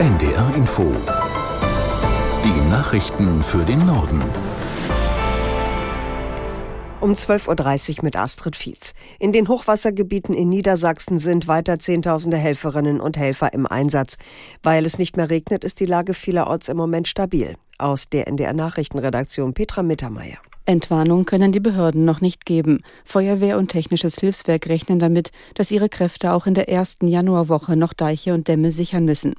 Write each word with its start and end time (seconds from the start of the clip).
NDR 0.00 0.54
Info. 0.56 0.96
Die 2.42 2.70
Nachrichten 2.70 3.42
für 3.42 3.66
den 3.66 3.84
Norden. 3.84 4.22
Um 7.02 7.12
12.30 7.12 7.98
Uhr 7.98 8.04
mit 8.04 8.16
Astrid 8.16 8.56
Fietz. 8.56 8.94
In 9.18 9.32
den 9.32 9.46
Hochwassergebieten 9.46 10.34
in 10.34 10.48
Niedersachsen 10.48 11.18
sind 11.18 11.48
weiter 11.48 11.78
Zehntausende 11.78 12.38
Helferinnen 12.38 12.98
und 12.98 13.18
Helfer 13.18 13.52
im 13.52 13.66
Einsatz. 13.66 14.16
Weil 14.62 14.86
es 14.86 14.98
nicht 14.98 15.18
mehr 15.18 15.28
regnet, 15.28 15.64
ist 15.64 15.80
die 15.80 15.86
Lage 15.86 16.14
vielerorts 16.14 16.68
im 16.68 16.78
Moment 16.78 17.06
stabil. 17.06 17.56
Aus 17.76 18.08
der 18.08 18.26
NDR 18.26 18.54
Nachrichtenredaktion 18.54 19.52
Petra 19.52 19.82
Mittermeier. 19.82 20.38
Entwarnung 20.70 21.24
können 21.24 21.50
die 21.50 21.58
Behörden 21.58 22.04
noch 22.04 22.20
nicht 22.20 22.46
geben. 22.46 22.82
Feuerwehr 23.04 23.58
und 23.58 23.68
technisches 23.68 24.20
Hilfswerk 24.20 24.68
rechnen 24.68 25.00
damit, 25.00 25.32
dass 25.54 25.72
ihre 25.72 25.88
Kräfte 25.88 26.32
auch 26.32 26.46
in 26.46 26.54
der 26.54 26.68
ersten 26.68 27.08
Januarwoche 27.08 27.76
noch 27.76 27.92
Deiche 27.92 28.34
und 28.34 28.46
Dämme 28.46 28.70
sichern 28.70 29.04
müssen. 29.04 29.34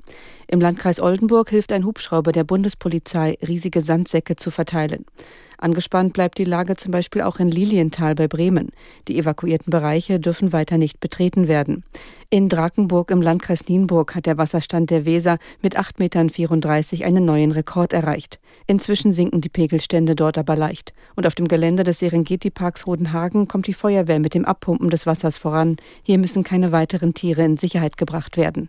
Im 0.53 0.59
Landkreis 0.59 0.99
Oldenburg 0.99 1.49
hilft 1.49 1.71
ein 1.71 1.85
Hubschrauber 1.85 2.33
der 2.33 2.43
Bundespolizei, 2.43 3.37
riesige 3.47 3.81
Sandsäcke 3.81 4.35
zu 4.35 4.51
verteilen. 4.51 5.05
Angespannt 5.57 6.11
bleibt 6.11 6.39
die 6.39 6.43
Lage 6.43 6.75
zum 6.75 6.91
Beispiel 6.91 7.21
auch 7.21 7.39
in 7.39 7.47
Lilienthal 7.47 8.15
bei 8.15 8.27
Bremen. 8.27 8.71
Die 9.07 9.17
evakuierten 9.17 9.71
Bereiche 9.71 10.19
dürfen 10.19 10.51
weiter 10.51 10.77
nicht 10.77 10.99
betreten 10.99 11.47
werden. 11.47 11.85
In 12.29 12.49
Drakenburg 12.49 13.11
im 13.11 13.21
Landkreis 13.21 13.69
Nienburg 13.69 14.13
hat 14.13 14.25
der 14.25 14.37
Wasserstand 14.37 14.89
der 14.89 15.05
Weser 15.05 15.37
mit 15.61 15.79
8,34 15.79 15.99
Metern 15.99 17.07
einen 17.07 17.23
neuen 17.23 17.53
Rekord 17.53 17.93
erreicht. 17.93 18.41
Inzwischen 18.67 19.13
sinken 19.13 19.39
die 19.39 19.47
Pegelstände 19.47 20.15
dort 20.15 20.37
aber 20.37 20.57
leicht. 20.57 20.91
Und 21.15 21.27
auf 21.27 21.35
dem 21.35 21.47
Gelände 21.47 21.85
des 21.85 21.99
Serengeti-Parks 21.99 22.87
Rodenhagen 22.87 23.47
kommt 23.47 23.67
die 23.67 23.73
Feuerwehr 23.73 24.19
mit 24.19 24.33
dem 24.33 24.43
Abpumpen 24.43 24.89
des 24.89 25.05
Wassers 25.05 25.37
voran. 25.37 25.77
Hier 26.03 26.17
müssen 26.17 26.43
keine 26.43 26.73
weiteren 26.73 27.13
Tiere 27.13 27.45
in 27.45 27.55
Sicherheit 27.55 27.95
gebracht 27.95 28.35
werden. 28.35 28.67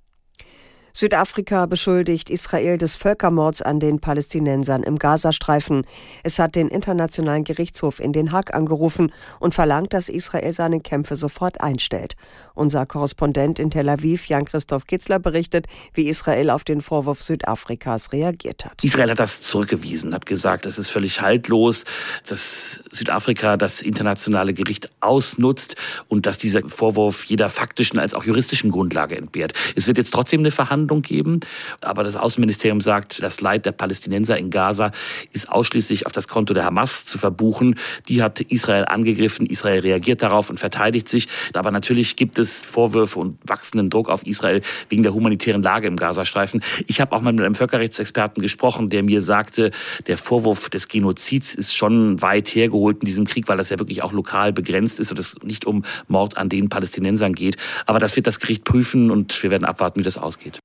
Südafrika 0.94 1.64
beschuldigt 1.66 2.28
Israel 2.28 2.76
des 2.76 2.96
Völkermords 2.96 3.62
an 3.62 3.80
den 3.80 3.98
Palästinensern 3.98 4.82
im 4.82 4.98
Gazastreifen. 4.98 5.86
Es 6.22 6.38
hat 6.38 6.54
den 6.54 6.68
Internationalen 6.68 7.44
Gerichtshof 7.44 7.98
in 7.98 8.12
Den 8.12 8.30
Haag 8.30 8.52
angerufen 8.52 9.10
und 9.40 9.54
verlangt, 9.54 9.94
dass 9.94 10.10
Israel 10.10 10.52
seine 10.52 10.80
Kämpfe 10.80 11.16
sofort 11.16 11.62
einstellt. 11.62 12.16
Unser 12.54 12.86
Korrespondent 12.86 13.58
in 13.58 13.70
Tel 13.70 13.88
Aviv, 13.88 14.26
Jan-Christoph 14.26 14.86
Kitzler, 14.86 15.18
berichtet, 15.18 15.66
wie 15.94 16.08
Israel 16.08 16.50
auf 16.50 16.64
den 16.64 16.80
Vorwurf 16.80 17.22
Südafrikas 17.22 18.12
reagiert 18.12 18.64
hat. 18.64 18.82
Israel 18.84 19.10
hat 19.10 19.20
das 19.20 19.40
zurückgewiesen, 19.40 20.14
hat 20.14 20.26
gesagt, 20.26 20.66
es 20.66 20.78
ist 20.78 20.90
völlig 20.90 21.20
haltlos, 21.20 21.84
dass 22.26 22.82
Südafrika 22.90 23.56
das 23.56 23.82
internationale 23.82 24.54
Gericht 24.54 24.90
ausnutzt 25.00 25.76
und 26.08 26.26
dass 26.26 26.38
dieser 26.38 26.62
Vorwurf 26.66 27.24
jeder 27.24 27.48
faktischen 27.48 27.98
als 27.98 28.14
auch 28.14 28.24
juristischen 28.24 28.70
Grundlage 28.70 29.16
entbehrt. 29.16 29.54
Es 29.76 29.86
wird 29.86 29.98
jetzt 29.98 30.12
trotzdem 30.12 30.40
eine 30.40 30.50
Verhandlung 30.50 31.02
geben. 31.02 31.40
Aber 31.80 32.04
das 32.04 32.16
Außenministerium 32.16 32.80
sagt, 32.80 33.22
das 33.22 33.40
Leid 33.40 33.66
der 33.66 33.72
Palästinenser 33.72 34.38
in 34.38 34.50
Gaza 34.50 34.90
ist 35.32 35.48
ausschließlich 35.48 36.06
auf 36.06 36.12
das 36.12 36.28
Konto 36.28 36.54
der 36.54 36.64
Hamas 36.64 37.04
zu 37.04 37.18
verbuchen. 37.18 37.78
Die 38.08 38.22
hat 38.22 38.40
Israel 38.40 38.84
angegriffen. 38.86 39.46
Israel 39.46 39.80
reagiert 39.80 40.22
darauf 40.22 40.50
und 40.50 40.60
verteidigt 40.60 41.08
sich. 41.08 41.28
Aber 41.54 41.70
natürlich 41.70 42.16
gibt 42.16 42.38
Vorwürfe 42.44 43.18
und 43.18 43.38
wachsenden 43.46 43.90
Druck 43.90 44.08
auf 44.08 44.26
Israel 44.26 44.62
wegen 44.88 45.02
der 45.02 45.14
humanitären 45.14 45.62
Lage 45.62 45.86
im 45.86 45.96
Gazastreifen. 45.96 46.62
Ich 46.86 47.00
habe 47.00 47.14
auch 47.14 47.20
mal 47.20 47.32
mit 47.32 47.44
einem 47.44 47.54
Völkerrechtsexperten 47.54 48.42
gesprochen, 48.42 48.90
der 48.90 49.02
mir 49.02 49.20
sagte, 49.20 49.70
der 50.06 50.18
Vorwurf 50.18 50.70
des 50.70 50.88
Genozids 50.88 51.54
ist 51.54 51.74
schon 51.74 52.20
weit 52.20 52.48
hergeholt 52.48 52.98
in 53.00 53.06
diesem 53.06 53.26
Krieg, 53.26 53.48
weil 53.48 53.56
das 53.56 53.70
ja 53.70 53.78
wirklich 53.78 54.02
auch 54.02 54.12
lokal 54.12 54.52
begrenzt 54.52 54.98
ist 55.00 55.10
und 55.10 55.18
es 55.18 55.36
nicht 55.42 55.64
um 55.64 55.84
Mord 56.08 56.36
an 56.36 56.48
den 56.48 56.68
Palästinensern 56.68 57.34
geht. 57.34 57.56
Aber 57.86 57.98
das 57.98 58.16
wird 58.16 58.26
das 58.26 58.40
Gericht 58.40 58.64
prüfen 58.64 59.10
und 59.10 59.42
wir 59.42 59.50
werden 59.50 59.64
abwarten, 59.64 60.00
wie 60.00 60.04
das 60.04 60.18
ausgeht. 60.18 60.58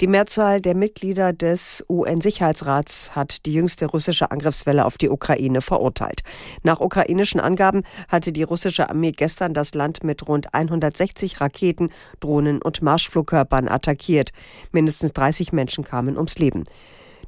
Die 0.00 0.06
Mehrzahl 0.06 0.62
der 0.62 0.74
Mitglieder 0.74 1.34
des 1.34 1.84
UN-Sicherheitsrats 1.90 3.14
hat 3.14 3.44
die 3.44 3.52
jüngste 3.52 3.84
russische 3.84 4.30
Angriffswelle 4.30 4.86
auf 4.86 4.96
die 4.96 5.10
Ukraine 5.10 5.60
verurteilt. 5.60 6.22
Nach 6.62 6.80
ukrainischen 6.80 7.38
Angaben 7.38 7.82
hatte 8.08 8.32
die 8.32 8.42
russische 8.42 8.88
Armee 8.88 9.12
gestern 9.12 9.52
das 9.52 9.74
Land 9.74 10.02
mit 10.02 10.26
rund 10.26 10.54
160 10.54 11.42
Raketen, 11.42 11.90
Drohnen 12.18 12.62
und 12.62 12.80
Marschflugkörpern 12.80 13.68
attackiert. 13.68 14.30
Mindestens 14.72 15.12
30 15.12 15.52
Menschen 15.52 15.84
kamen 15.84 16.16
ums 16.16 16.38
Leben. 16.38 16.64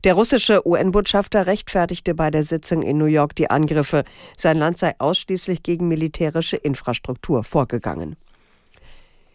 Der 0.04 0.14
russische 0.14 0.66
UN-Botschafter 0.66 1.46
rechtfertigte 1.46 2.14
bei 2.14 2.30
der 2.30 2.42
Sitzung 2.42 2.80
in 2.80 2.96
New 2.96 3.04
York 3.04 3.36
die 3.36 3.50
Angriffe. 3.50 4.04
Sein 4.34 4.56
Land 4.56 4.78
sei 4.78 4.94
ausschließlich 4.98 5.62
gegen 5.62 5.88
militärische 5.88 6.56
Infrastruktur 6.56 7.44
vorgegangen. 7.44 8.16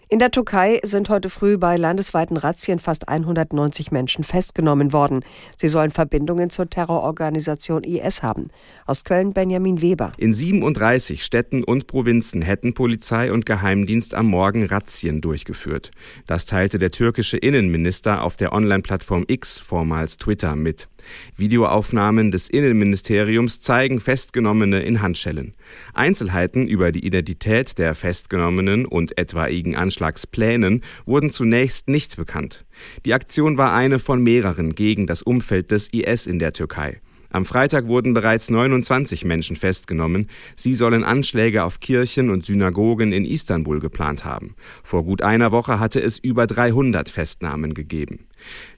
In 0.09 0.19
der 0.19 0.31
Türkei 0.31 0.79
sind 0.83 1.09
heute 1.09 1.29
früh 1.29 1.57
bei 1.57 1.75
landesweiten 1.75 2.37
Razzien 2.37 2.79
fast 2.79 3.09
190 3.09 3.91
Menschen 3.91 4.23
festgenommen 4.23 4.93
worden. 4.93 5.25
Sie 5.57 5.67
sollen 5.67 5.91
Verbindungen 5.91 6.49
zur 6.49 6.69
Terrororganisation 6.69 7.83
IS 7.83 8.23
haben. 8.23 8.47
Aus 8.85 9.03
Köln 9.03 9.33
Benjamin 9.33 9.81
Weber. 9.81 10.13
In 10.17 10.33
37 10.33 11.25
Städten 11.25 11.61
und 11.61 11.87
Provinzen 11.87 12.41
hätten 12.41 12.73
Polizei 12.73 13.33
und 13.33 13.45
Geheimdienst 13.45 14.15
am 14.15 14.27
Morgen 14.27 14.65
Razzien 14.65 15.19
durchgeführt. 15.19 15.91
Das 16.25 16.45
teilte 16.45 16.79
der 16.79 16.91
türkische 16.91 17.35
Innenminister 17.35 18.23
auf 18.23 18.37
der 18.37 18.53
Online-Plattform 18.53 19.25
X, 19.27 19.59
vormals 19.59 20.15
Twitter, 20.15 20.55
mit. 20.55 20.87
Videoaufnahmen 21.35 22.31
des 22.31 22.49
Innenministeriums 22.49 23.61
zeigen 23.61 23.99
Festgenommene 23.99 24.81
in 24.81 25.01
Handschellen. 25.01 25.53
Einzelheiten 25.93 26.67
über 26.67 26.91
die 26.91 27.05
Identität 27.05 27.77
der 27.77 27.95
Festgenommenen 27.95 28.85
und 28.85 29.17
etwaigen 29.17 29.75
Anschlagsplänen 29.75 30.83
wurden 31.05 31.29
zunächst 31.29 31.89
nicht 31.89 32.17
bekannt. 32.17 32.65
Die 33.05 33.13
Aktion 33.13 33.57
war 33.57 33.73
eine 33.73 33.99
von 33.99 34.21
mehreren 34.21 34.75
gegen 34.75 35.07
das 35.07 35.21
Umfeld 35.21 35.71
des 35.71 35.89
IS 35.93 36.27
in 36.27 36.39
der 36.39 36.53
Türkei. 36.53 37.01
Am 37.29 37.45
Freitag 37.45 37.87
wurden 37.87 38.13
bereits 38.13 38.49
29 38.49 39.25
Menschen 39.25 39.55
festgenommen. 39.55 40.27
Sie 40.55 40.73
sollen 40.73 41.03
Anschläge 41.03 41.63
auf 41.63 41.79
Kirchen 41.79 42.29
und 42.29 42.45
Synagogen 42.45 43.11
in 43.11 43.25
Istanbul 43.25 43.79
geplant 43.79 44.23
haben. 44.25 44.55
Vor 44.83 45.03
gut 45.03 45.21
einer 45.21 45.51
Woche 45.51 45.79
hatte 45.79 46.01
es 46.01 46.17
über 46.17 46.47
300 46.47 47.09
Festnahmen 47.09 47.73
gegeben. 47.73 48.27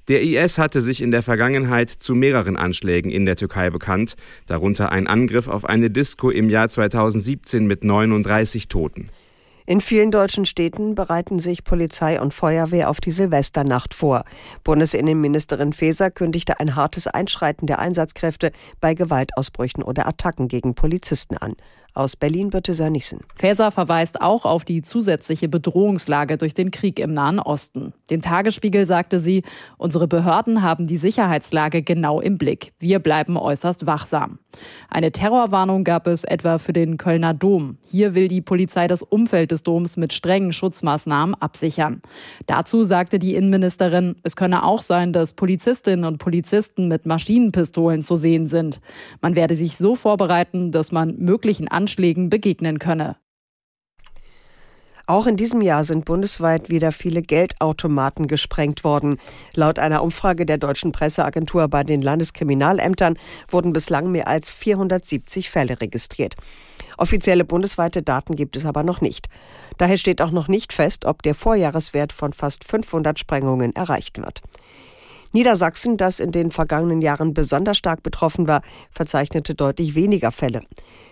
Der 0.07 0.23
IS 0.23 0.57
hatte 0.57 0.81
sich 0.81 1.01
in 1.01 1.11
der 1.11 1.21
Vergangenheit 1.21 1.89
zu 1.89 2.15
mehreren 2.15 2.57
Anschlägen 2.57 3.11
in 3.11 3.25
der 3.25 3.35
Türkei 3.35 3.69
bekannt, 3.69 4.15
darunter 4.47 4.91
ein 4.91 5.05
Angriff 5.05 5.47
auf 5.47 5.65
eine 5.65 5.91
Disco 5.91 6.31
im 6.31 6.49
Jahr 6.49 6.69
2017 6.69 7.67
mit 7.67 7.83
39 7.83 8.67
Toten. 8.69 9.09
In 9.69 9.81
vielen 9.81 10.09
deutschen 10.09 10.47
Städten 10.47 10.95
bereiten 10.95 11.37
sich 11.37 11.63
Polizei 11.63 12.19
und 12.19 12.33
Feuerwehr 12.33 12.89
auf 12.89 12.99
die 12.99 13.11
Silvesternacht 13.11 13.93
vor. 13.93 14.23
Bundesinnenministerin 14.63 15.73
Faeser 15.73 16.09
kündigte 16.09 16.59
ein 16.59 16.75
hartes 16.75 17.05
Einschreiten 17.05 17.67
der 17.67 17.77
Einsatzkräfte 17.77 18.51
bei 18.81 18.95
Gewaltausbrüchen 18.95 19.83
oder 19.83 20.07
Attacken 20.07 20.47
gegen 20.47 20.73
Polizisten 20.73 21.37
an. 21.37 21.53
Aus 21.99 22.15
Berlin 22.15 22.49
Birte 22.49 22.73
Sönnigsen. 22.73 23.19
Faeser 23.35 23.71
verweist 23.71 24.21
auch 24.21 24.45
auf 24.45 24.63
die 24.63 24.81
zusätzliche 24.81 25.49
Bedrohungslage 25.49 26.37
durch 26.37 26.53
den 26.53 26.71
Krieg 26.71 26.97
im 26.97 27.13
Nahen 27.13 27.39
Osten. 27.39 27.91
Dem 28.09 28.21
Tagesspiegel 28.21 28.85
sagte 28.85 29.19
sie, 29.19 29.43
unsere 29.77 30.07
Behörden 30.07 30.61
haben 30.61 30.87
die 30.87 30.95
Sicherheitslage 30.95 31.81
genau 31.81 32.21
im 32.21 32.37
Blick. 32.37 32.71
Wir 32.79 32.99
bleiben 32.99 33.35
äußerst 33.35 33.85
wachsam. 33.85 34.39
Eine 34.89 35.11
Terrorwarnung 35.11 35.83
gab 35.83 36.07
es 36.07 36.23
etwa 36.23 36.57
für 36.57 36.71
den 36.71 36.95
Kölner 36.95 37.33
Dom. 37.33 37.77
Hier 37.83 38.15
will 38.15 38.29
die 38.29 38.41
Polizei 38.41 38.87
das 38.87 39.01
Umfeld 39.01 39.51
des 39.51 39.63
Doms 39.63 39.97
mit 39.97 40.13
strengen 40.13 40.53
Schutzmaßnahmen 40.53 41.35
absichern. 41.35 42.01
Dazu 42.47 42.83
sagte 42.83 43.19
die 43.19 43.35
Innenministerin, 43.35 44.15
es 44.23 44.37
könne 44.37 44.63
auch 44.63 44.81
sein, 44.81 45.13
dass 45.13 45.33
Polizistinnen 45.33 46.05
und 46.05 46.17
Polizisten 46.17 46.87
mit 46.87 47.05
Maschinenpistolen 47.05 48.01
zu 48.01 48.15
sehen 48.15 48.47
sind. 48.47 48.79
Man 49.21 49.35
werde 49.35 49.55
sich 49.55 49.77
so 49.77 49.95
vorbereiten, 49.95 50.71
dass 50.71 50.91
man 50.91 51.17
möglichen 51.17 51.67
Anschlägen 51.89 52.29
begegnen 52.29 52.77
könne. 52.77 53.15
Auch 55.07 55.25
in 55.25 55.37
diesem 55.37 55.61
Jahr 55.61 55.83
sind 55.83 56.05
bundesweit 56.05 56.69
wieder 56.69 56.91
viele 56.91 57.23
Geldautomaten 57.23 58.27
gesprengt 58.27 58.83
worden. 58.83 59.17
Laut 59.55 59.79
einer 59.79 60.03
Umfrage 60.03 60.45
der 60.45 60.59
deutschen 60.59 60.91
Presseagentur 60.91 61.67
bei 61.67 61.83
den 61.83 62.03
Landeskriminalämtern 62.03 63.17
wurden 63.47 63.73
bislang 63.73 64.11
mehr 64.11 64.27
als 64.27 64.51
470 64.51 65.49
Fälle 65.49 65.81
registriert. 65.81 66.35
Offizielle 66.99 67.43
bundesweite 67.43 68.03
Daten 68.03 68.35
gibt 68.35 68.55
es 68.55 68.67
aber 68.67 68.83
noch 68.83 69.01
nicht. 69.01 69.27
Daher 69.79 69.97
steht 69.97 70.21
auch 70.21 70.29
noch 70.29 70.47
nicht 70.47 70.71
fest, 70.71 71.05
ob 71.05 71.23
der 71.23 71.33
Vorjahreswert 71.33 72.13
von 72.13 72.33
fast 72.33 72.63
500 72.65 73.17
Sprengungen 73.17 73.75
erreicht 73.75 74.19
wird. 74.19 74.43
Niedersachsen, 75.31 75.97
das 75.97 76.19
in 76.19 76.31
den 76.31 76.51
vergangenen 76.51 77.01
Jahren 77.01 77.33
besonders 77.33 77.77
stark 77.77 78.01
betroffen 78.01 78.47
war, 78.47 78.61
verzeichnete 78.91 79.53
deutlich 79.53 79.95
weniger 79.95 80.31
Fälle. 80.31 80.61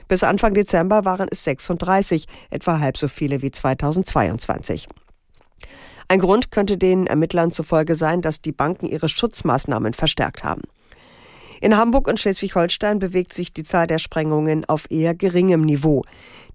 Bis 0.07 0.23
Anfang 0.23 0.53
Dezember 0.53 1.05
waren 1.05 1.27
es 1.29 1.43
36, 1.43 2.25
etwa 2.49 2.79
halb 2.79 2.97
so 2.97 3.07
viele 3.07 3.41
wie 3.41 3.51
2022. 3.51 4.87
Ein 6.07 6.19
Grund 6.19 6.51
könnte 6.51 6.77
den 6.77 7.05
Ermittlern 7.05 7.51
zufolge 7.51 7.95
sein, 7.95 8.21
dass 8.21 8.41
die 8.41 8.53
Banken 8.53 8.85
ihre 8.85 9.09
Schutzmaßnahmen 9.09 9.93
verstärkt 9.93 10.43
haben. 10.43 10.61
In 11.59 11.75
Hamburg 11.75 12.07
und 12.07 12.19
Schleswig-Holstein 12.19 12.99
bewegt 12.99 13.33
sich 13.33 13.51
die 13.51 13.63
Zahl 13.63 13.87
der 13.87 13.97
Sprengungen 13.97 14.63
auf 14.65 14.89
eher 14.89 15.15
geringem 15.15 15.61
Niveau. 15.61 16.03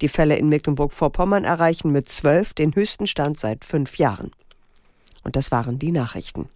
Die 0.00 0.08
Fälle 0.08 0.36
in 0.36 0.48
Mecklenburg-Vorpommern 0.48 1.44
erreichen 1.44 1.90
mit 1.90 2.08
zwölf 2.08 2.54
den 2.54 2.74
höchsten 2.74 3.06
Stand 3.06 3.38
seit 3.38 3.64
fünf 3.64 3.98
Jahren. 3.98 4.30
Und 5.24 5.36
das 5.36 5.50
waren 5.50 5.78
die 5.78 5.92
Nachrichten. 5.92 6.48